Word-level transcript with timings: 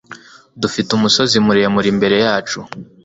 Dufite 0.61 0.89
umusozi 0.93 1.35
muremure 1.45 1.87
imbere 1.93 2.15
yacu. 2.25 2.59